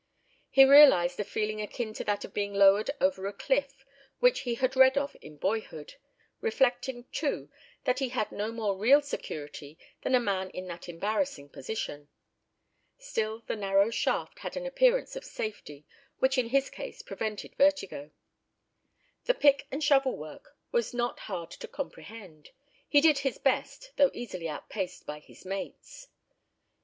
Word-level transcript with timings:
He 0.49 0.65
realised 0.65 1.19
a 1.19 1.23
feeling 1.23 1.61
akin 1.61 1.93
to 1.93 2.03
that 2.05 2.25
of 2.25 2.33
being 2.33 2.55
lowered 2.55 2.89
over 2.99 3.27
a 3.27 3.31
cliff, 3.33 3.85
which 4.19 4.39
he 4.39 4.55
had 4.55 4.75
read 4.75 4.97
of 4.97 5.15
in 5.21 5.37
boyhood, 5.37 5.93
reflecting, 6.39 7.05
too, 7.11 7.51
that 7.83 7.99
he 7.99 8.09
had 8.09 8.31
no 8.31 8.51
more 8.51 8.75
real 8.75 9.03
security 9.03 9.77
than 10.01 10.15
a 10.15 10.19
man 10.19 10.49
in 10.49 10.65
that 10.69 10.89
embarrassing 10.89 11.49
position. 11.49 12.09
Still 12.97 13.41
the 13.41 13.55
narrow 13.55 13.91
shaft 13.91 14.39
had 14.39 14.57
an 14.57 14.65
appearance 14.65 15.15
of 15.15 15.23
safety, 15.23 15.85
which 16.17 16.35
in 16.35 16.47
his 16.49 16.71
case 16.71 17.03
prevented 17.03 17.53
vertigo. 17.55 18.09
The 19.25 19.35
pick 19.35 19.67
and 19.69 19.83
shovel 19.83 20.17
work 20.17 20.57
was 20.71 20.95
not 20.95 21.19
hard 21.29 21.51
to 21.51 21.67
comprehend. 21.67 22.49
He 22.89 23.01
did 23.01 23.19
his 23.19 23.37
best, 23.37 23.91
though 23.97 24.09
easily 24.15 24.49
outpaced 24.49 25.05
by 25.05 25.19
his 25.19 25.45
mates. 25.45 26.07